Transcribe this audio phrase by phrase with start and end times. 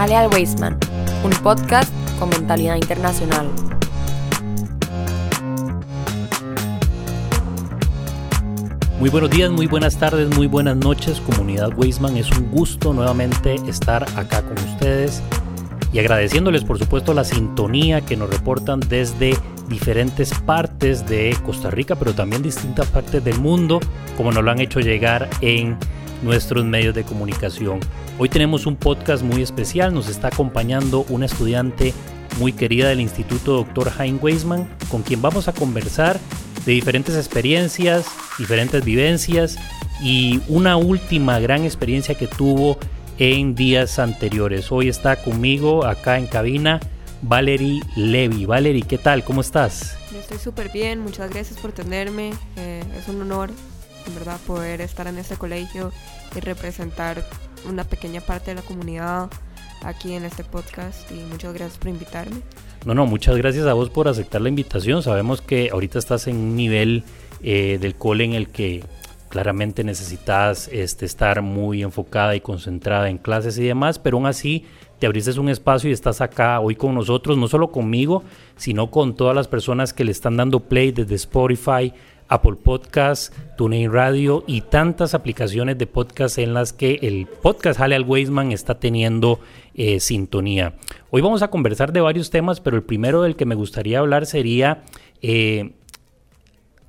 [0.00, 0.30] Jale al
[1.24, 3.50] un podcast con mentalidad internacional.
[8.98, 12.16] Muy buenos días, muy buenas tardes, muy buenas noches, comunidad Wasteman.
[12.16, 15.22] Es un gusto nuevamente estar acá con ustedes
[15.92, 19.36] y agradeciéndoles por supuesto la sintonía que nos reportan desde
[19.68, 23.80] diferentes partes de Costa Rica, pero también distintas partes del mundo,
[24.16, 25.76] como nos lo han hecho llegar en
[26.22, 27.80] nuestros medios de comunicación.
[28.18, 31.94] Hoy tenemos un podcast muy especial, nos está acompañando una estudiante
[32.38, 33.92] muy querida del Instituto Dr.
[33.98, 36.18] Hein Weisman, con quien vamos a conversar
[36.64, 38.06] de diferentes experiencias,
[38.38, 39.56] diferentes vivencias
[40.02, 42.78] y una última gran experiencia que tuvo
[43.18, 44.70] en días anteriores.
[44.72, 46.80] Hoy está conmigo acá en cabina
[47.22, 48.46] Valerie Levy.
[48.46, 49.24] Valerie, ¿qué tal?
[49.24, 49.96] ¿Cómo estás?
[50.12, 52.32] Yo estoy súper bien, muchas gracias por tenerme.
[52.56, 53.50] Eh, es un honor,
[54.14, 55.92] verdad, poder estar en este colegio
[56.34, 57.24] y representar
[57.68, 59.30] una pequeña parte de la comunidad
[59.82, 62.40] aquí en este podcast y muchas gracias por invitarme.
[62.84, 65.02] No, no, muchas gracias a vos por aceptar la invitación.
[65.02, 67.04] Sabemos que ahorita estás en un nivel
[67.42, 68.84] eh, del cole en el que
[69.28, 74.64] claramente necesitas este, estar muy enfocada y concentrada en clases y demás, pero aún así
[74.98, 78.22] te abriste un espacio y estás acá hoy con nosotros, no solo conmigo,
[78.56, 81.94] sino con todas las personas que le están dando play desde Spotify,
[82.30, 87.96] Apple Podcasts, TuneIn Radio y tantas aplicaciones de podcast en las que el podcast Hale
[87.96, 89.40] al Weisman está teniendo
[89.74, 90.74] eh, sintonía.
[91.10, 94.26] Hoy vamos a conversar de varios temas, pero el primero del que me gustaría hablar
[94.26, 94.84] sería
[95.20, 95.72] eh,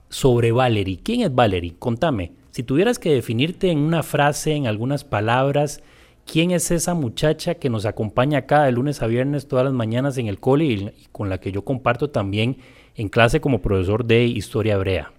[0.10, 1.00] sobre Valerie.
[1.04, 1.74] ¿Quién es Valerie?
[1.78, 2.32] Contame.
[2.52, 5.82] Si tuvieras que definirte en una frase, en algunas palabras,
[6.26, 10.18] ¿Quién es esa muchacha que nos acompaña acá de lunes a viernes todas las mañanas
[10.18, 12.58] en el cole y, con la que yo comparto también
[12.96, 15.12] en clase como profesor de historia hebrea?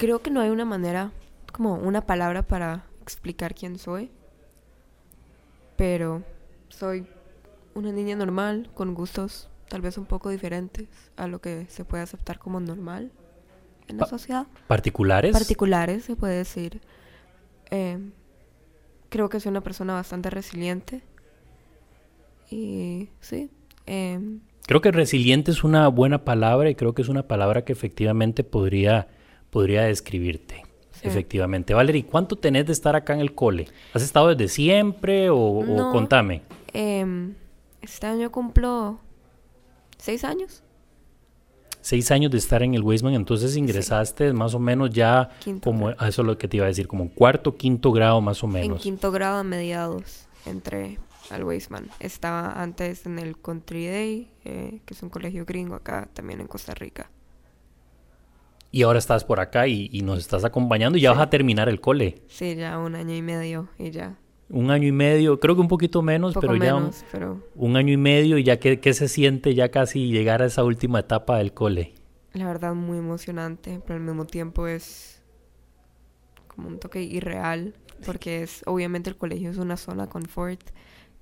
[0.00, 1.12] Creo que no hay una manera,
[1.52, 4.10] como una palabra para explicar quién soy,
[5.76, 6.22] pero
[6.70, 7.06] soy
[7.74, 12.02] una niña normal, con gustos tal vez un poco diferentes a lo que se puede
[12.02, 13.12] aceptar como normal
[13.88, 14.46] en la sociedad.
[14.66, 15.32] ¿Particulares?
[15.32, 16.80] Particulares, se puede decir.
[17.70, 17.98] Eh,
[19.10, 21.02] creo que soy una persona bastante resiliente.
[22.50, 23.50] Y sí.
[23.84, 27.74] Em, creo que resiliente es una buena palabra y creo que es una palabra que
[27.74, 29.08] efectivamente podría,
[29.50, 30.64] podría describirte.
[31.02, 31.72] Efectivamente.
[31.72, 33.68] Valerie, ¿cuánto tenés de estar acá en el cole?
[33.94, 36.42] ¿Has estado desde siempre o, contame?
[36.74, 37.32] Eh,
[37.80, 39.00] este año cumplo
[39.96, 40.62] seis años
[41.80, 45.30] seis años de estar en el Weisman, entonces ingresaste más o menos ya
[45.62, 48.46] como, eso es lo que te iba a decir, como cuarto, quinto grado más o
[48.46, 48.78] menos.
[48.78, 50.98] En quinto grado a mediados entré
[51.30, 51.88] al Weisman.
[52.00, 56.46] Estaba antes en el Country Day, eh, que es un colegio gringo acá también en
[56.46, 57.10] Costa Rica.
[58.72, 61.80] Y ahora estás por acá y, nos estás acompañando y ya vas a terminar el
[61.80, 62.22] cole.
[62.28, 64.16] Sí, ya un año y medio y ya.
[64.48, 66.74] Un año y medio, creo que un poquito menos, pero ya
[67.54, 71.00] un, año y medio y ya que, se siente ya casi llegar a esa última
[71.00, 71.94] etapa del cole.
[72.32, 75.22] La verdad muy emocionante, pero al mismo tiempo es
[76.48, 80.60] como un toque irreal, porque es obviamente el colegio es una zona confort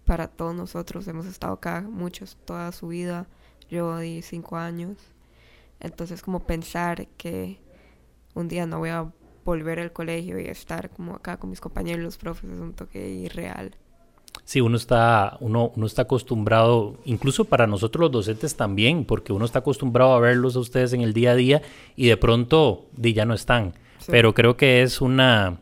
[0.05, 3.27] para todos nosotros, hemos estado acá muchos, toda su vida,
[3.69, 4.97] yo di cinco años,
[5.81, 7.61] entonces como pensar que
[8.35, 9.13] un día no voy a
[9.45, 13.09] volver al colegio y estar como acá con mis compañeros, los profes, es un toque
[13.09, 13.75] irreal.
[14.45, 19.45] Sí, uno está, uno, uno está acostumbrado, incluso para nosotros los docentes también, porque uno
[19.45, 21.63] está acostumbrado a verlos a ustedes en el día a día
[21.97, 23.75] y de pronto ya no están.
[24.07, 25.61] Pero creo que es una,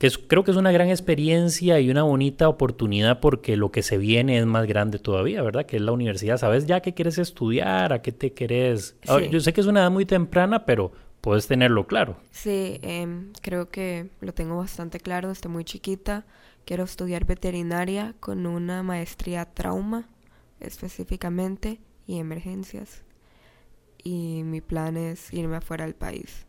[0.00, 3.82] que es, creo que es una gran experiencia y una bonita oportunidad porque lo que
[3.82, 5.66] se viene es más grande todavía, ¿verdad?
[5.66, 6.38] Que es la universidad.
[6.38, 7.92] ¿Sabes ya qué quieres estudiar?
[7.92, 8.96] ¿A qué te querés?
[9.30, 12.16] yo sé que es una edad muy temprana, pero puedes tenerlo claro.
[12.30, 16.24] Sí, em, creo que lo tengo bastante claro desde muy chiquita.
[16.64, 20.08] Quiero estudiar veterinaria con una maestría trauma
[20.60, 23.02] específicamente y emergencias.
[24.02, 26.46] Y mi plan es irme afuera del país.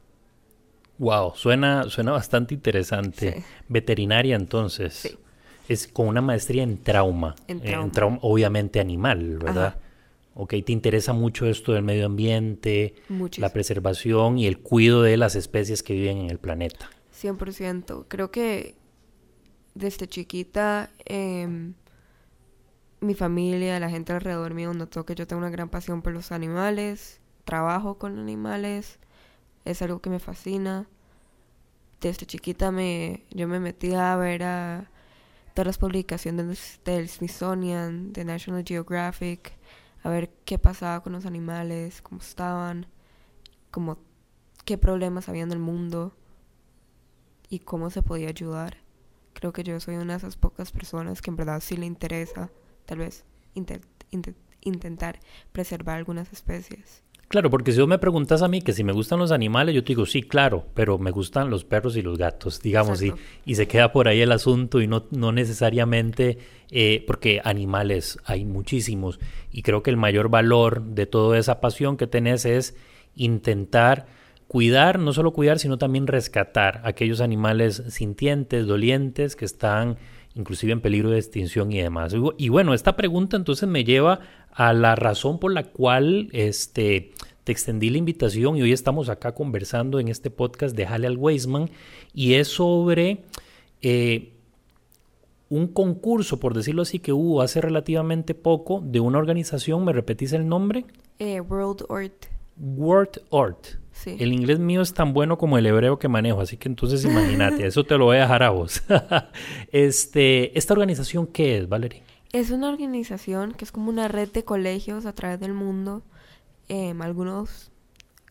[1.02, 3.44] Wow, suena, suena bastante interesante.
[3.68, 4.94] Veterinaria entonces.
[4.94, 5.18] Sí.
[5.68, 7.34] Es con una maestría en trauma.
[7.48, 8.20] En trauma.
[8.22, 9.78] obviamente animal, ¿verdad?
[10.36, 12.94] Ok, te interesa mucho esto del medio ambiente,
[13.38, 16.92] la preservación y el cuidado de las especies que viven en el planeta.
[17.20, 18.06] 100%.
[18.08, 18.76] Creo que
[19.74, 21.74] desde chiquita em,
[23.00, 26.32] mi familia, la gente alrededor mío notó que yo tengo una gran pasión por los
[26.32, 29.00] animales, trabajo con animales,
[29.66, 30.88] es algo que me fascina.
[32.00, 34.42] Desde chiquita me, yo me metí a ver
[35.54, 39.54] todas las publicaciones del Smithsonian, de National Geographic,
[40.04, 42.88] a ver qué pasaba con los animales, cómo estaban,
[43.70, 44.00] como
[44.66, 46.16] qué problemas había en el mundo
[47.50, 48.78] y cómo se podía ayudar.
[49.34, 52.52] Creo que yo soy una de esas pocas personas que en verdad sí le interesa,
[52.86, 53.26] tal vez,
[54.62, 55.20] intentar
[55.52, 57.04] preservar algunas especies.
[57.32, 59.86] Claro, porque si vos me preguntas a mí que si me gustan los animales, yo
[59.86, 63.14] te digo, sí, claro, pero me gustan los perros y los gatos, digamos, y,
[63.46, 66.40] y, se queda por ahí el asunto y no, no necesariamente,
[66.72, 69.18] eh, porque animales hay muchísimos,
[69.50, 72.76] y creo que el mayor valor de toda esa pasión que tenés es
[73.16, 74.08] intentar
[74.50, 79.96] cuidar, no solo cuidar, sino también rescatar aquellos animales sintientes, dolientes, que están
[80.36, 82.14] inclusive en peligro de extinción y demás.
[82.38, 84.20] Y bueno, esta pregunta entonces me lleva
[84.52, 87.12] a la razón por la cual este,
[87.44, 91.18] te extendí la invitación y hoy estamos acá conversando en este podcast de Halle al
[91.18, 91.70] Weisman
[92.14, 93.24] y es sobre
[93.82, 94.34] eh,
[95.50, 100.34] un concurso, por decirlo así, que hubo hace relativamente poco de una organización, ¿me repetís
[100.34, 100.86] el nombre?
[101.20, 102.26] Eh, World Art.
[102.58, 103.22] World
[104.06, 107.66] El inglés mío es tan bueno como el hebreo que manejo, así que entonces imagínate,
[107.68, 108.84] eso te lo voy a dejar a vos.
[109.72, 112.04] este, ¿Esta organización qué es, Valerie?
[112.34, 116.02] Es una organización que es como una red de colegios a través del mundo,
[116.68, 117.72] em, algunos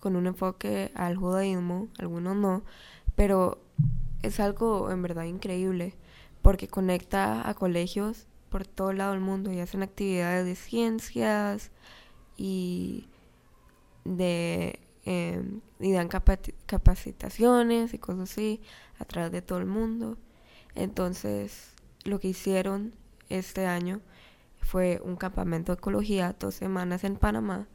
[0.00, 2.64] con un enfoque al judaísmo, algunos no,
[3.14, 3.60] pero
[4.22, 5.94] es algo en verdad increíble
[6.42, 11.70] porque conecta a colegios por todo lado del mundo y hacen actividades de ciencias
[12.36, 13.04] y
[14.04, 18.60] de Em, y dan capacitaciones y cosas así
[18.98, 20.18] a través de todo el mundo.
[20.74, 21.72] Entonces,
[22.04, 22.92] lo que hicieron
[23.30, 24.00] este año
[24.60, 27.66] fue un campamento de ecología, dos semanas en Panamá,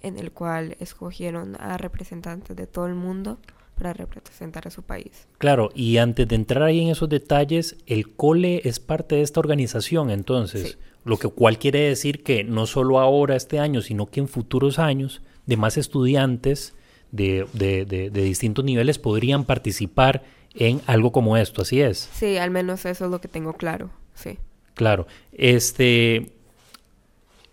[0.00, 3.38] en el cual escogieron a representantes de todo el mundo
[3.74, 5.28] para representar a su país.
[5.36, 9.40] Claro, y antes de entrar ahí en esos detalles, el cole es parte de esta
[9.40, 14.20] organización, entonces, lo que cual quiere decir que no solo ahora, este año, sino que
[14.20, 16.74] en futuros años de más estudiantes
[17.12, 22.10] de, de, distintos niveles podrían participar en algo como esto, ¿así es?
[22.12, 24.38] Sí, al menos eso es lo que tengo claro, sí.
[24.74, 26.32] Claro, este,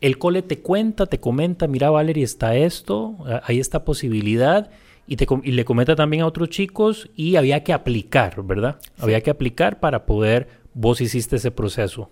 [0.01, 4.71] el cole te cuenta, te comenta, mira Valerie, está esto, hay esta posibilidad,
[5.05, 8.79] y, te, y le comenta también a otros chicos y había que aplicar, ¿verdad?
[8.97, 12.09] Había que aplicar para poder, vos hiciste ese proceso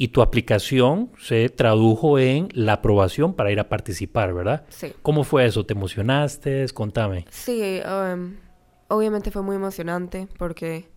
[0.00, 4.64] y tu aplicación se tradujo en la aprobación para ir a participar, ¿verdad?
[4.70, 4.94] Sí.
[5.02, 5.66] ¿Cómo fue eso?
[5.66, 6.66] ¿Te emocionaste?
[6.72, 7.26] Contame.
[7.28, 8.36] Sí, um,
[8.88, 10.88] obviamente fue muy emocionante porque,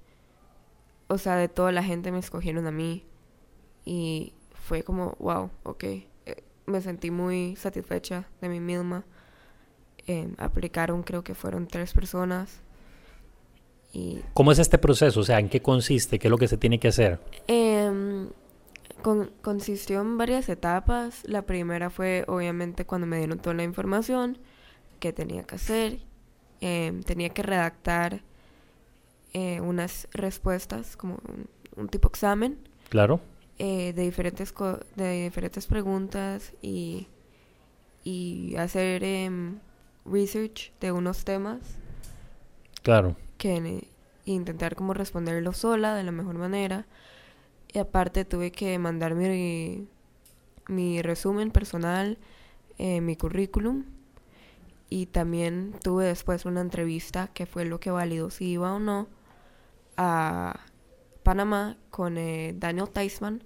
[1.10, 3.04] o sea, de toda la gente me escogieron a mí
[3.84, 5.84] y fue como, wow, ok.
[5.84, 6.06] Eh,
[6.66, 9.04] me sentí muy satisfecha de mí misma.
[10.08, 12.62] Em, aplicaron, creo que fueron tres personas.
[13.92, 14.22] Y...
[14.34, 15.20] ¿Cómo es este proceso?
[15.20, 16.20] O sea, ¿en qué consiste?
[16.20, 17.20] ¿Qué es lo que se tiene que hacer?
[17.50, 18.30] Eh,
[19.42, 21.24] consistió en varias etapas.
[21.26, 24.38] La primera fue obviamente cuando me dieron toda la información
[25.00, 26.00] que tenía que hacer.
[26.62, 28.22] Em, tenía que redactar
[29.34, 31.20] eh, unas respuestas, como
[31.76, 32.58] un, tipo examen.
[32.90, 33.20] Claro.
[33.60, 34.54] Eh, de, diferentes
[34.96, 37.08] de diferentes preguntas y,
[38.04, 39.60] y hacer em,
[40.06, 41.60] research de unos temas.
[42.82, 43.16] Claro.
[43.38, 43.88] Que
[44.26, 46.86] intentar como responderlo sola de la mejor manera.
[47.74, 49.88] Y aparte tuve que mandar mi,
[51.02, 52.20] resumen personal,
[52.78, 53.86] eh, mi currículum.
[54.90, 59.08] Y también tuve después una entrevista que fue lo que validó si iba o no
[59.98, 60.60] a
[61.24, 63.44] Panamá con eh, Daniel Teisman,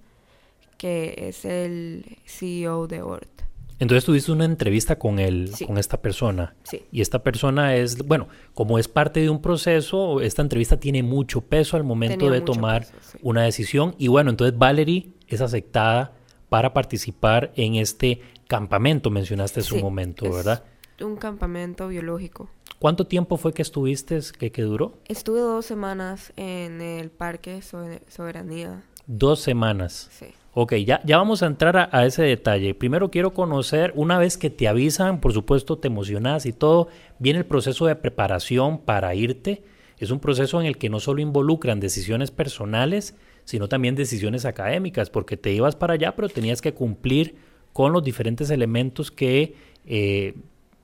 [0.76, 3.47] que es el CEO de ORT.
[3.78, 6.56] Entonces tuviste una entrevista con él, con esta persona.
[6.64, 6.84] Sí.
[6.90, 11.42] Y esta persona es, bueno, como es parte de un proceso, esta entrevista tiene mucho
[11.42, 12.86] peso al momento de tomar
[13.22, 13.94] una decisión.
[13.98, 16.12] Y bueno, entonces Valerie es aceptada
[16.48, 20.64] para participar en este campamento, mencionaste en su momento, ¿verdad?
[21.00, 22.50] Un campamento biológico.
[22.78, 24.98] ¿Cuánto tiempo fue que estuviste, que, que duró?
[25.06, 28.82] Estuve dos semanas en el Parque Soberanía.
[29.06, 30.08] Dos semanas.
[30.12, 30.26] Sí.
[30.60, 32.74] Ok, ya, ya vamos a entrar a, ese detalle.
[32.74, 36.88] Primero quiero conocer, una vez que te avisan, por supuesto te emocionas y todo,
[37.20, 39.62] viene el proceso de preparación para irte.
[39.98, 45.10] Es un proceso en el que no solo involucran decisiones personales, sino también decisiones académicas,
[45.10, 47.36] porque te ibas para allá, pero tenías que cumplir
[47.72, 49.54] con los diferentes elementos que,
[49.86, 50.34] eh,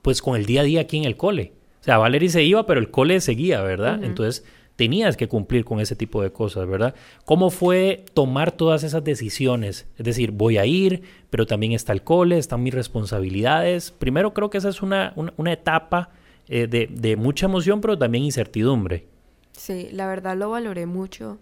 [0.01, 1.51] pues con el día a día aquí en el cole.
[1.81, 4.01] O sea, Valerie se iba, pero el cole seguía, ¿verdad?
[4.05, 6.95] Entonces tenías que cumplir con ese tipo de cosas, ¿verdad?
[7.25, 9.87] ¿Cómo fue tomar todas esas decisiones?
[9.97, 13.91] Es decir, voy a ir, pero también está el cole, están mis responsabilidades.
[13.91, 16.09] Primero creo que esa es una, una, etapa
[16.47, 19.05] eh, de, de, mucha emoción, pero también incertidumbre.
[19.53, 21.37] Sí, la verdad lo valoré mucho.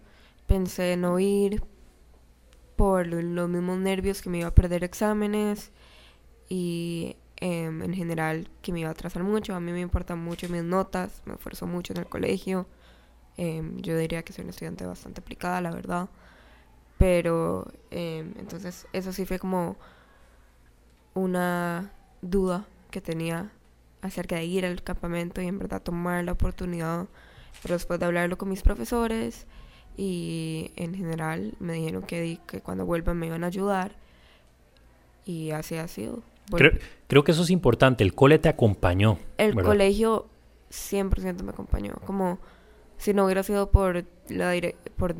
[0.46, 1.64] Pensé no ir
[2.76, 5.72] por los mismos nervios que me iba a perder exámenes
[6.50, 9.56] y em, en general que me iba a atrasar mucho.
[9.56, 12.68] A mí me importan mucho mis notas, me esfuerzo mucho en el colegio
[13.38, 16.10] Em, yo diría que soy una estudiante bastante aplicada, la verdad.
[16.98, 19.76] Pero em, entonces eso sí fue como
[21.14, 23.52] una duda que tenía
[24.02, 27.08] acerca de ir al campamento y en verdad tomar la oportunidad.
[27.62, 29.46] Pero después de hablarlo con mis profesores
[29.98, 33.96] y en general me dijeron que, que cuando vuelvan me iban a ayudar
[35.26, 36.22] y así ha sido.
[37.08, 39.18] Creo, que eso es importante, el cole te acompañó.
[39.38, 40.28] El colegio
[40.72, 42.40] 100% me acompañó, como
[43.04, 44.54] si no hubiera sido por la
[44.96, 45.14] por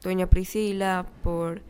[0.00, 1.60] doña Priscila, por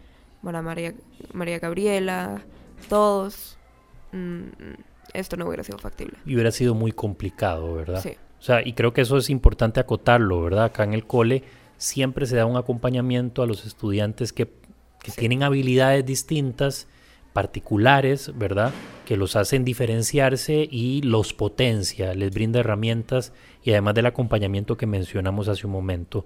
[0.42, 0.92] María,
[1.32, 2.42] María Gabriela,
[2.90, 3.56] todos,
[4.12, 4.42] mm,
[5.14, 6.18] esto no hubiera sido factible.
[6.26, 8.02] Y hubiera sido muy complicado, ¿verdad?
[8.02, 8.10] Sí.
[8.38, 10.66] O sea, y creo que eso es importante acotarlo, ¿verdad?
[10.66, 11.42] Acá en el cole
[11.78, 14.50] siempre se da un acompañamiento a los estudiantes que,
[15.16, 16.88] tienen habilidades distintas,
[17.36, 18.72] particulares, ¿verdad?
[19.04, 24.86] Que los hacen diferenciarse y los potencia, les brinda herramientas y además del acompañamiento que
[24.86, 26.24] mencionamos hace un momento.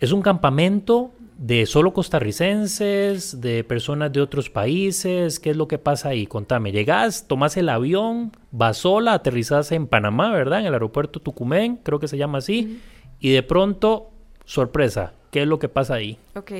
[0.00, 5.38] Es un campamento de solo costarricenses, de personas de otros países.
[5.38, 6.26] ¿Qué es lo que pasa ahí?
[6.26, 6.72] Contame.
[6.72, 10.58] Llegás, tomás el avión, vas sola, aterrizás en Panamá, ¿verdad?
[10.58, 12.82] En el aeropuerto Tucumén, creo que se llama así.
[13.20, 14.10] Y de pronto,
[14.44, 16.18] sorpresa, ¿qué es lo que pasa ahí?
[16.34, 16.50] Ok.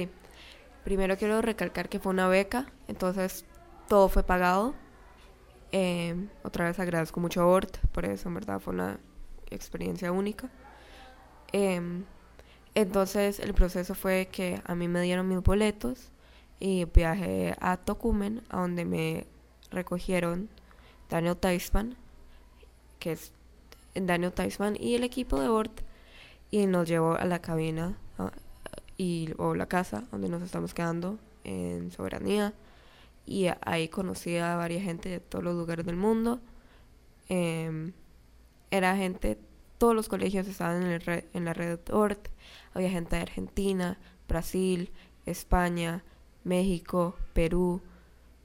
[0.85, 3.45] Primero quiero recalcar que fue una beca, entonces
[3.89, 4.75] todo fue pagado.
[5.73, 8.99] Em, otra vez agradezco mucho a Ort, por eso en verdad fue una
[9.51, 10.49] experiencia única.
[11.53, 12.03] Eh,
[12.75, 16.11] entonces el proceso fue que a mí me dieron mis boletos
[16.61, 19.27] y viajé a Tocumen, a donde me
[19.71, 20.49] recogieron
[21.09, 21.97] Daniel Taisman,
[22.99, 23.33] que es
[23.95, 25.81] Daniel Taisman y el equipo de Ort,
[26.51, 27.99] y nos llevó a la cabina
[28.97, 32.55] y, o la casa donde nos estamos quedando en Soberanía.
[33.27, 36.41] Y ahí conocí a varias gente de todos los lugares del mundo.
[37.29, 37.93] Em,
[38.71, 39.39] era gente
[39.79, 42.29] todos los colegios estaban en, el en la red ORT.
[42.73, 44.91] Había gente de Argentina, Brasil,
[45.27, 46.05] España,
[46.45, 47.83] México, Perú,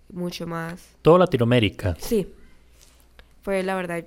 [0.09, 0.95] mucho más.
[1.01, 1.95] Toda Latinoamérica.
[1.99, 2.33] Sí.
[3.43, 4.05] Fue la verdad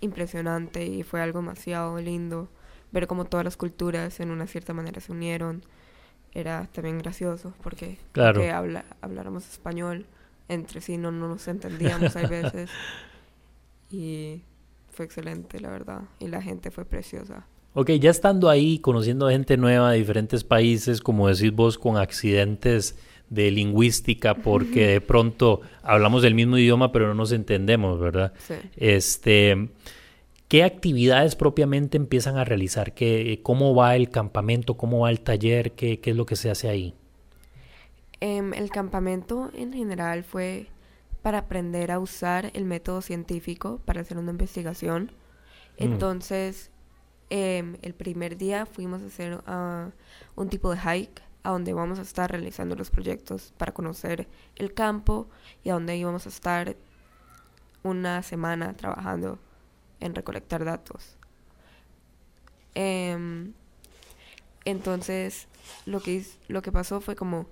[0.00, 2.48] impresionante y fue algo demasiado lindo
[2.92, 5.62] ver cómo todas las culturas en una cierta manera se unieron.
[6.36, 8.42] Era también gracioso porque claro.
[8.52, 10.04] habla, habláramos español
[10.48, 12.70] entre sí no, no nos entendíamos a veces.
[13.88, 14.42] Y
[14.90, 16.00] fue excelente, la verdad.
[16.18, 17.46] Y la gente fue preciosa.
[17.72, 22.98] Ok, ya estando ahí, conociendo gente nueva de diferentes países, como decís vos, con accidentes
[23.30, 28.32] de lingüística, porque de pronto hablamos del mismo idioma, pero no nos entendemos, ¿verdad?
[28.38, 28.54] Sí.
[28.76, 29.68] Este,
[30.48, 32.94] ¿Qué actividades propiamente empiezan a realizar?
[32.94, 34.76] ¿Qué, ¿Cómo va el campamento?
[34.76, 35.72] ¿Cómo va el taller?
[35.72, 36.94] ¿Qué, qué es lo que se hace ahí?
[38.20, 40.68] Em, el campamento en general fue
[41.20, 45.10] para aprender a usar el método científico para hacer una investigación.
[45.78, 45.82] Mm.
[45.82, 46.70] Entonces,
[47.28, 49.90] em, el primer día fuimos a hacer ah,
[50.36, 54.74] un tipo de hike a donde vamos a estar realizando los proyectos para conocer el
[54.74, 55.28] campo
[55.64, 56.76] y a donde íbamos a estar
[57.82, 59.40] una semana trabajando
[60.00, 61.16] en recolectar datos.
[62.74, 63.52] Em,
[64.64, 65.48] entonces,
[65.86, 67.46] lo que, lo que pasó fue como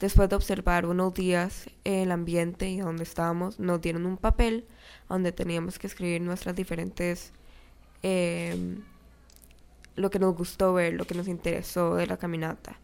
[0.00, 4.66] Después de observar unos días el ambiente y donde estábamos, nos dieron un papel
[5.08, 7.32] donde teníamos que escribir nuestras diferentes...
[8.02, 8.82] Em,
[9.96, 12.76] lo que nos gustó ver, lo que nos interesó de la caminata.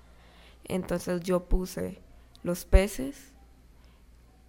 [0.65, 1.99] Entonces yo puse
[2.43, 3.33] los peces,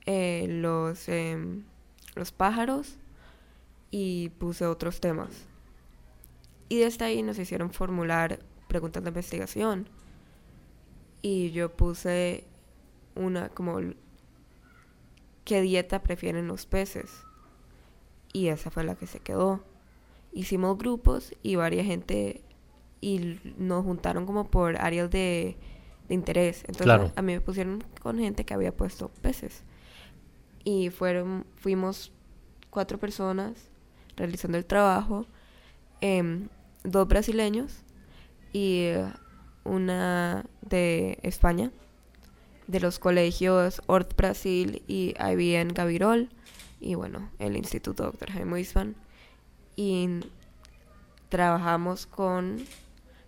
[0.06, 1.63] eh, los, em,
[2.15, 2.96] los pájaros
[3.91, 5.45] y puse otros temas.
[6.69, 9.89] Y desde ahí nos hicieron formular preguntas de investigación.
[11.21, 12.45] Y yo puse
[13.15, 13.79] una como
[15.43, 17.24] qué dieta prefieren los peces.
[18.31, 19.62] Y esa fue la que se quedó.
[20.31, 22.41] Hicimos grupos y varias gente
[23.01, 25.57] y nos juntaron como por áreas de,
[26.07, 26.63] interés.
[26.67, 29.63] Entonces a mí me pusieron con gente que había puesto peces.
[30.63, 32.13] Y fueron, fuimos
[32.69, 33.71] cuatro personas
[34.15, 35.25] realizando el trabajo,
[36.01, 36.50] em,
[36.84, 37.84] dos brasileños
[38.53, 38.89] y
[39.63, 41.72] una de España
[42.68, 46.30] de los colegios Ort Brasil y IBN Gavirol
[46.82, 48.32] y bueno, el Instituto Dr.
[48.32, 48.96] Jaime Wisman.
[49.75, 50.10] Y
[51.30, 52.65] trabajamos con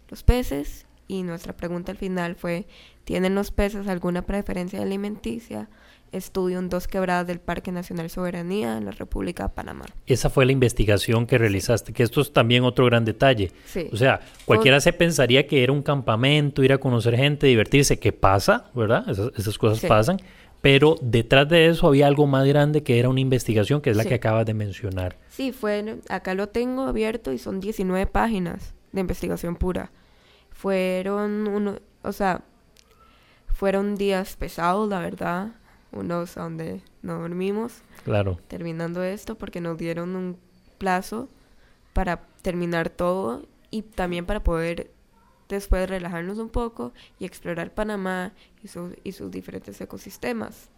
[0.10, 2.68] los peces y nuestra pregunta al final fue,
[3.06, 5.70] ¿tienen los peces alguna preferencia alimenticia?
[6.14, 9.86] Estudio en dos quebradas del Parque Nacional Soberanía en la República de Panamá.
[10.06, 13.52] Esa fue la investigación que realizaste, que esto es también otro gran detalle.
[13.66, 13.88] Sí.
[13.92, 18.14] O sea, cualquiera se pensaría que era un campamento, ir a conocer gente, divertirse, ¿qué
[18.14, 19.06] pasa, ¿verdad?
[19.10, 20.20] Esas, cosas pasan.
[20.62, 24.06] Pero detrás de eso había algo más grande que era una investigación, que es la
[24.06, 25.18] que acabas de mencionar.
[25.30, 29.92] Sí, fue, acá lo tengo abierto y son 19 páginas de investigación pura.
[30.52, 32.44] Fueron uno, o sea,
[33.54, 35.52] fueron días pesados, la verdad,
[35.94, 37.82] unos donde no dormimos.
[38.04, 38.40] Claro.
[38.48, 40.38] Terminando esto porque nos dieron un
[40.78, 41.30] plazo
[41.94, 44.92] para terminar todo y también para poder
[45.50, 48.34] después relajarnos un poco y explorar Panamá
[48.64, 48.68] y,
[49.04, 50.70] y sus diferentes ecosistemas.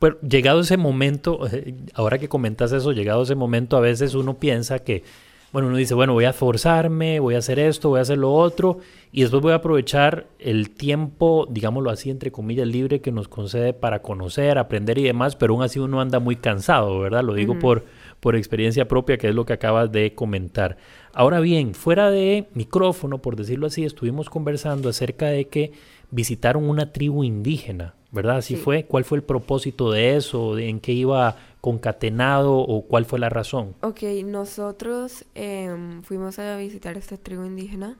[0.00, 4.38] Bueno, llegado ese momento, eh, ahora que comentas eso, llegado ese momento, a veces uno
[4.38, 5.02] piensa que,
[5.52, 8.34] bueno, uno dice, bueno, voy a forzarme, voy a hacer esto, voy a hacer lo
[8.34, 8.78] otro,
[9.12, 13.72] y después voy a aprovechar el tiempo, digámoslo así, entre comillas, libre que nos concede
[13.72, 17.24] para conocer, aprender y demás, pero aún así uno anda muy cansado, ¿verdad?
[17.24, 17.86] Lo digo por,
[18.20, 20.76] por experiencia propia, que es lo que acabas de comentar.
[21.14, 25.72] Ahora bien, fuera de micrófono, por decirlo así, estuvimos conversando acerca de que
[26.10, 28.38] visitaron una tribu indígena, ¿verdad?
[28.38, 28.84] Así fue.
[28.84, 30.58] ¿Cuál fue el propósito de eso?
[30.58, 33.74] ¿En qué iba concatenado o cuál fue la razón?
[33.82, 37.96] Ok, nosotros em, fuimos a visitar esta tribu indígena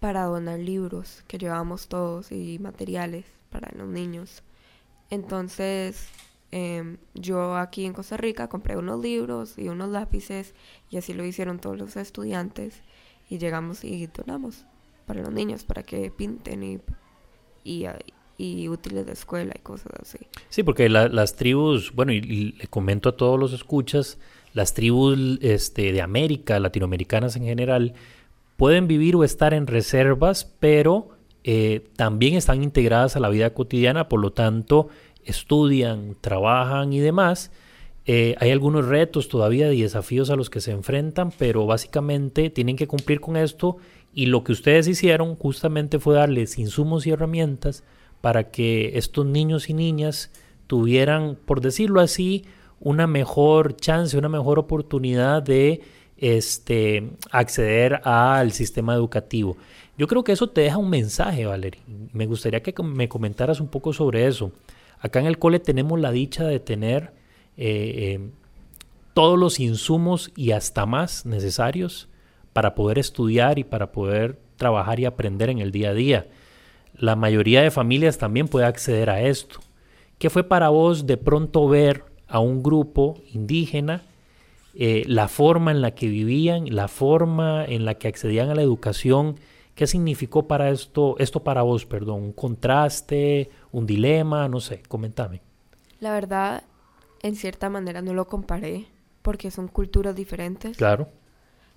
[0.00, 4.42] para donar libros que llevábamos todos y materiales para los niños.
[5.10, 6.08] Entonces,
[6.50, 10.54] em, yo aquí en Costa Rica compré unos libros y unos lápices
[10.90, 12.82] y así lo hicieron todos los estudiantes
[13.28, 14.64] y llegamos y donamos
[15.06, 16.80] para los niños, para que pinten y,
[17.64, 17.86] y,
[18.38, 20.18] y útiles de escuela y cosas así.
[20.48, 24.18] Sí, porque las tribus, bueno, y, le comento a todos los escuchas,
[24.54, 27.94] las tribus este, de América, latinoamericanas en general,
[28.56, 31.10] pueden vivir o estar en reservas, pero
[31.42, 34.88] eh, también están integradas a la vida cotidiana, por lo tanto,
[35.24, 37.50] estudian, trabajan y demás.
[38.06, 42.76] Eh, hay algunos retos todavía y desafíos a los que se enfrentan, pero básicamente tienen
[42.76, 43.76] que cumplir con esto
[44.14, 47.84] y lo que ustedes hicieron justamente fue darles insumos y herramientas
[48.20, 50.30] para que estos niños y niñas
[50.66, 52.44] tuvieran, por decirlo así,
[52.80, 55.80] una mejor chance, una mejor oportunidad de
[56.16, 59.56] este, acceder al sistema educativo.
[59.96, 61.82] Yo creo que eso te deja un mensaje, Valerie.
[62.12, 64.52] Me gustaría que me comentaras un poco sobre eso.
[65.00, 67.12] Acá en el cole tenemos la dicha de tener
[67.56, 68.30] eh, eh,
[69.14, 72.08] todos los insumos y hasta más necesarios
[72.52, 76.26] para poder estudiar y para poder trabajar y aprender en el día a día.
[76.98, 79.60] La mayoría de familias también puede acceder a esto.
[80.18, 84.02] ¿Qué fue para vos de pronto ver a un grupo indígena,
[84.74, 88.62] eh, la forma en la que vivían, la forma en la que accedían a la
[88.62, 89.36] educación?
[89.76, 92.20] ¿Qué significó para esto, esto para vos, perdón?
[92.20, 94.48] ¿Un contraste, un dilema?
[94.48, 95.40] No sé, comentame.
[96.00, 96.64] La verdad,
[97.22, 98.86] en cierta manera no lo comparé
[99.22, 100.76] porque son culturas diferentes.
[100.76, 101.08] Claro.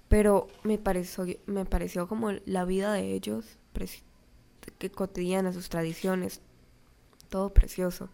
[0.08, 3.60] Pero me pareció, me pareció como la vida de ellos
[4.78, 6.42] que cotidiana, sus tradiciones,
[7.30, 8.10] todo precioso.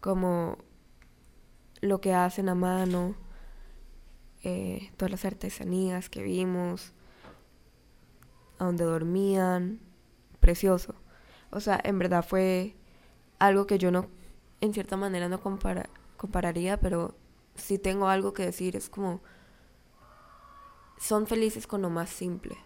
[0.00, 0.58] Como
[1.80, 3.14] lo que hacen a mano,
[4.42, 6.92] eh, todas las artesanías que vimos,
[8.58, 9.80] a donde dormían,
[10.40, 10.94] precioso.
[11.50, 12.74] O sea, en verdad fue
[13.38, 14.08] algo que yo no,
[14.60, 17.14] en cierta manera no compararía, pero
[17.54, 19.22] si tengo algo que decir, es como,
[20.98, 22.56] son felices con lo más simple.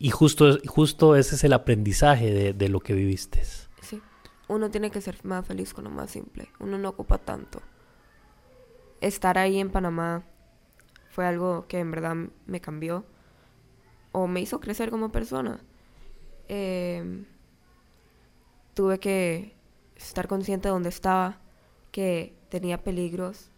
[0.00, 3.42] Y justo, justo ese es el aprendizaje de, de lo que viviste.
[3.80, 4.00] Sí.
[4.46, 6.50] Uno tiene que ser más feliz con lo más simple.
[6.60, 7.60] Uno no ocupa tanto.
[9.00, 10.24] Estar ahí en Panamá
[11.10, 12.14] fue algo que en verdad
[12.46, 13.04] me cambió.
[14.12, 15.60] O me hizo crecer como persona.
[16.46, 17.26] Em,
[18.74, 19.56] tuve que
[19.96, 21.40] estar consciente de dónde estaba.
[21.90, 23.50] Que tenía peligros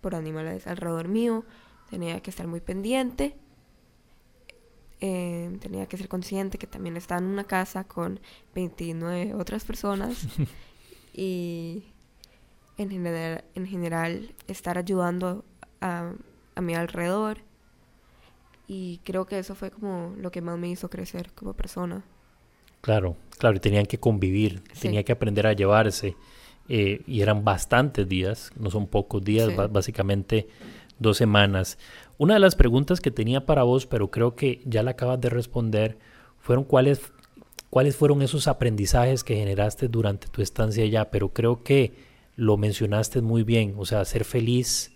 [0.00, 1.44] por animales alrededor mío.
[1.88, 3.36] Tenía que estar muy pendiente
[5.04, 8.20] eh, tenía que ser consciente que también estaba en una casa con
[8.54, 10.28] 29 otras personas
[11.12, 11.82] y
[12.78, 15.44] en general, en general estar ayudando
[15.80, 16.12] a,
[16.54, 17.38] a mi alrededor.
[18.68, 22.04] Y creo que eso fue como lo que más me hizo crecer como persona.
[22.80, 26.14] Claro, claro, y tenían que convivir, tenía que aprender a llevarse.
[26.68, 30.46] Eh, y eran bastantes días, no son pocos días, básicamente
[31.00, 31.76] dos semanas.
[32.18, 35.30] Una de las preguntas que tenía para vos, pero creo que ya la acabas de
[35.30, 35.98] responder,
[36.38, 37.12] fueron cuáles,
[37.70, 41.94] cuáles fueron esos aprendizajes que generaste durante tu estancia allá, pero creo que
[42.36, 44.92] lo mencionaste muy bien, o sea, ser feliz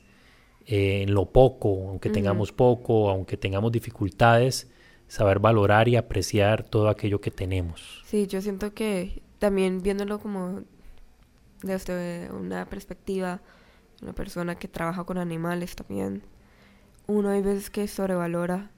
[0.67, 4.71] eh, en lo poco, aunque tengamos poco, aunque tengamos dificultades,
[5.09, 8.03] saber valorar y apreciar todo aquello que tenemos.
[8.07, 10.63] Sí, yo siento que también viéndolo como
[11.63, 13.41] desde una perspectiva,
[14.03, 16.23] una persona que trabaja con animales también,
[17.07, 18.71] uno hay veces que sobrevalora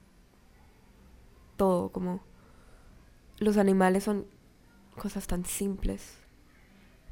[1.57, 2.21] todo, como
[3.39, 4.25] los animales son
[4.97, 6.17] cosas tan simples.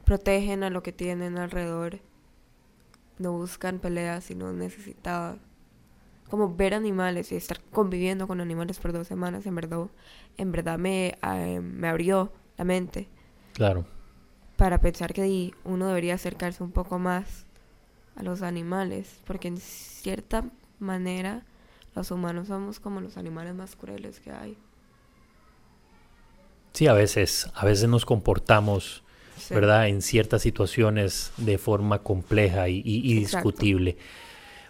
[0.06, 1.99] Protegen a lo que tienen alrededor.
[3.17, 5.39] No buscan peleas sino necesitadas.
[6.30, 9.88] como ver animales y estar conviviendo con animales por dos semanas, en verdad,
[10.38, 13.08] en verdad me, eh, me abrió la mente.
[13.53, 13.86] Claro.
[14.58, 17.45] Para pensar que uno debería acercarse un poco más
[18.17, 20.43] a los animales, porque en cierta
[20.79, 21.43] manera
[21.95, 24.55] los humanos somos como los animales más crueles que hay.
[26.73, 29.01] Sí, a veces, a veces nos comportamos,
[29.49, 29.87] ¿verdad?
[29.87, 33.97] En ciertas situaciones de forma compleja y, discutible.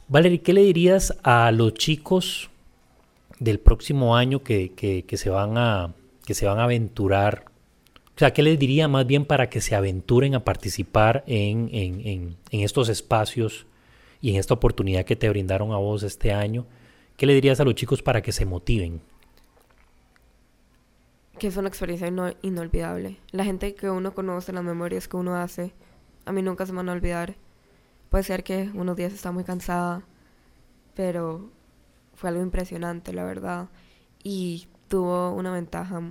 [0.08, 2.50] Valerie, ¿qué le dirías a los chicos
[3.40, 5.94] del próximo año que, que, se van a,
[6.26, 7.44] que se van a aventurar?
[8.16, 12.38] O sea, ¿qué les diría más bien para que se aventuren a participar en, en,
[12.52, 13.66] en, estos espacios
[14.22, 16.66] y en esta oportunidad que te brindaron a vos este año?
[17.18, 19.02] ¿Qué le dirías a los chicos para que se motiven?
[21.40, 23.18] Que es una experiencia inolvidable.
[23.32, 25.74] La gente que uno conoce, las memorias que uno hace,
[26.26, 27.36] a mí nunca se me van a olvidar.
[28.10, 30.04] Puede ser que unos días está muy cansada,
[30.96, 31.50] pero
[32.14, 33.70] fue algo impresionante, la verdad.
[34.24, 36.02] Y tuvo una ventaja,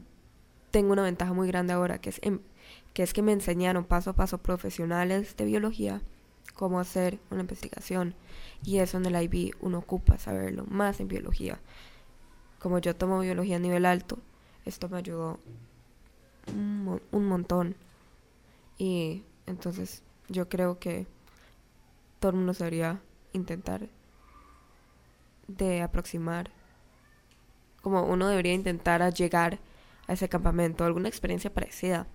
[0.71, 2.21] tengo una ventaja muy grande ahora, que es,
[2.93, 6.03] que es que me enseñaron paso a paso profesionales de biología
[6.55, 8.15] cómo hacer una investigación.
[8.65, 11.61] Y eso en el IB uno ocupa saberlo, más en biología.
[12.59, 14.19] Como yo tomo biología a nivel alto,
[14.65, 15.39] esto me ayudó
[16.49, 17.77] un, montón.
[18.79, 21.07] Y entonces yo creo que
[22.21, 23.01] todo el mundo debería
[23.33, 23.89] intentar
[25.47, 26.51] de aproximar,
[27.83, 29.61] como uno debería intentar a llegar
[30.09, 32.07] a ese campamento, alguna experiencia parecida,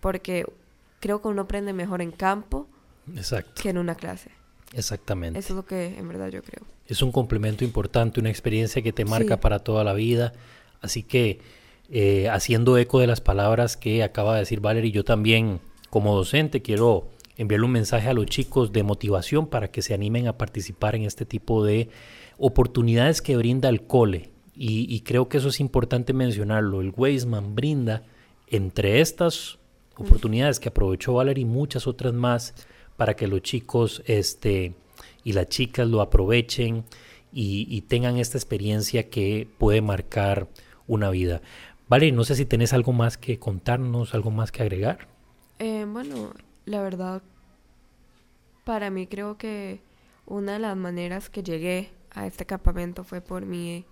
[0.00, 0.50] porque
[0.98, 2.66] creo que uno aprende mejor en campo
[3.60, 4.30] que en una clase.
[4.72, 5.38] Exactamente.
[5.38, 6.64] Eso es lo que en verdad yo creo.
[6.86, 10.32] Es un complemento importante, una experiencia que te marca para toda la vida.
[10.80, 11.40] Así que,
[11.90, 15.60] eh, haciendo eco de las palabras que acaba de decir Valerie, yo también,
[15.90, 20.28] como docente, quiero enviarle un mensaje a los chicos de motivación para que se animen
[20.28, 21.88] a participar en este tipo de
[22.38, 24.30] oportunidades que brinda el cole.
[24.62, 26.82] Y, creo que eso es importante mencionarlo.
[26.82, 28.02] El Weisman brinda
[28.46, 29.58] entre estas
[29.96, 32.54] oportunidades que aprovechó Valerie y muchas otras más
[33.00, 34.74] para que los chicos este,
[35.24, 36.84] y las chicas lo aprovechen
[37.32, 40.48] y, tengan esta experiencia que puede marcar
[40.86, 41.40] una vida.
[41.88, 45.08] Valerie, no sé si tenés algo más que contarnos, algo más que agregar.
[45.58, 46.34] Eh, bueno,
[46.66, 47.22] la verdad,
[48.64, 49.80] para mí creo que
[50.26, 53.86] una de las maneras que llegué a este campamento fue por mi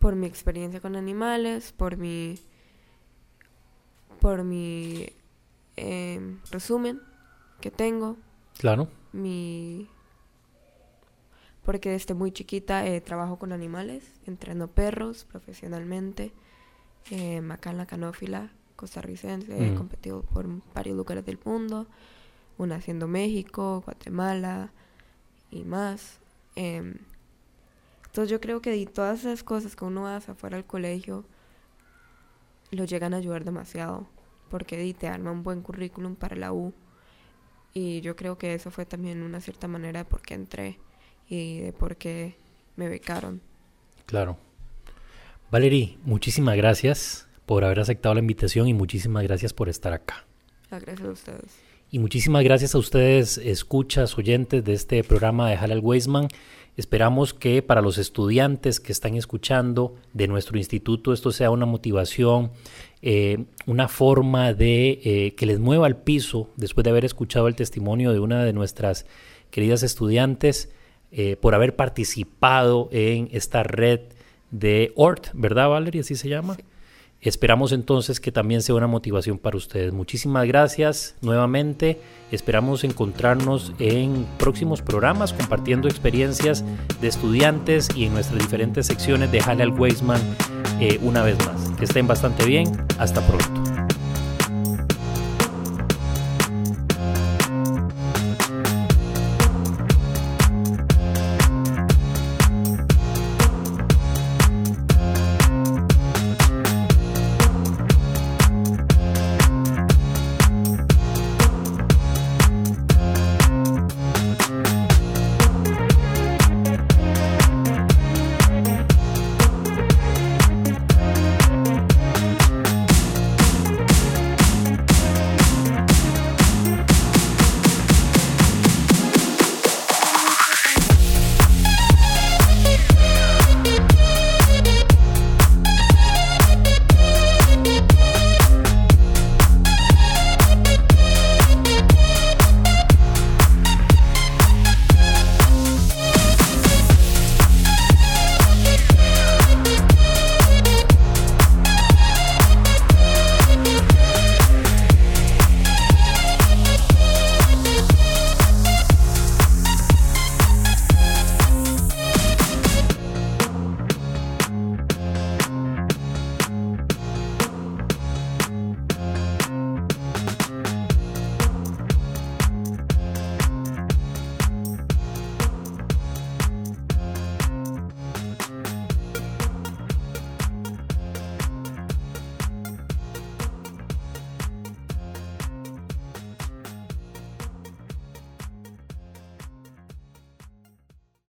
[0.00, 2.38] por mi experiencia con animales, por mi
[4.20, 5.06] por mi
[5.76, 7.00] em, resumen
[7.60, 8.16] que tengo.
[8.58, 8.88] Claro.
[9.12, 9.88] Mi
[11.64, 16.32] porque desde muy chiquita eh, trabajo con animales, entreno perros profesionalmente,
[17.10, 21.86] eh, acá en la canófila costarricense, he competido por varios lugares del mundo,
[22.58, 24.72] una haciendo México, Guatemala
[25.50, 26.18] y más.
[26.56, 26.96] Em,
[28.06, 31.24] entonces yo creo que todas esas cosas que uno hace afuera del colegio
[32.72, 34.06] lo llegan a ayudar demasiado,
[34.50, 36.74] porque te arma un buen currículum para la U.
[37.74, 40.78] Y yo creo que eso fue también una cierta manera de por qué entré
[41.28, 42.36] y de por qué
[42.76, 43.42] me becaron.
[44.06, 44.38] Claro.
[45.50, 50.24] Valerie, muchísimas gracias por haber aceptado la invitación y muchísimas gracias por estar acá.
[50.70, 51.73] Gracias a ustedes.
[51.94, 56.26] Y muchísimas gracias a ustedes, escuchas, oyentes de este programa de Halal Weisman.
[56.76, 62.50] Esperamos que para los estudiantes que están escuchando de nuestro instituto esto sea una motivación,
[63.00, 67.54] eh, una forma de eh, que les mueva al piso después de haber escuchado el
[67.54, 69.06] testimonio de una de nuestras
[69.52, 70.70] queridas estudiantes
[71.12, 74.00] eh, por haber participado en esta red
[74.50, 76.00] de ORT, ¿verdad Valeria?
[76.00, 76.56] Así se llama.
[77.24, 79.94] Esperamos entonces que también sea una motivación para ustedes.
[79.94, 81.98] Muchísimas gracias nuevamente.
[82.30, 86.64] Esperamos encontrarnos en próximos programas compartiendo experiencias
[87.00, 90.20] de estudiantes y en nuestras diferentes secciones de Halal Weisman
[90.80, 91.70] eh, una vez más.
[91.78, 92.66] Que estén bastante bien.
[92.98, 93.83] Hasta pronto.